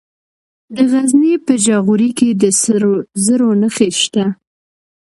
د 0.75 0.77
غزني 0.91 1.33
په 1.45 1.53
جاغوري 1.65 2.09
کې 2.17 2.29
د 2.41 2.43
سرو 2.61 2.93
زرو 3.25 3.49
نښې 3.61 3.89
شته. 4.01 4.25